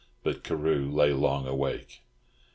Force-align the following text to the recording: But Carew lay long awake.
But 0.23 0.43
Carew 0.43 0.89
lay 0.89 1.13
long 1.13 1.45
awake. 1.45 2.01